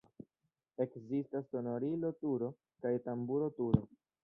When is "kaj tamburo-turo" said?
2.87-3.87